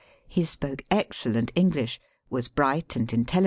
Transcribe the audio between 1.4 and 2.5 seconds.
English, was